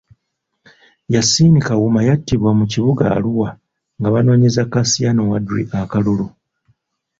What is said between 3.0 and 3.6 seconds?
Arua